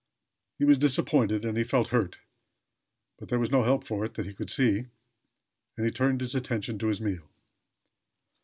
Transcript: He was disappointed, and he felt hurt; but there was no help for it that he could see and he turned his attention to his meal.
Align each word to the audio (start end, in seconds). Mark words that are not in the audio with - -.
He 0.57 0.65
was 0.65 0.79
disappointed, 0.79 1.45
and 1.45 1.55
he 1.55 1.63
felt 1.63 1.89
hurt; 1.89 2.17
but 3.19 3.29
there 3.29 3.37
was 3.37 3.51
no 3.51 3.61
help 3.61 3.83
for 3.85 4.03
it 4.03 4.15
that 4.15 4.25
he 4.25 4.33
could 4.33 4.49
see 4.49 4.87
and 5.77 5.85
he 5.85 5.91
turned 5.91 6.21
his 6.21 6.33
attention 6.33 6.79
to 6.79 6.87
his 6.87 6.99
meal. 6.99 7.29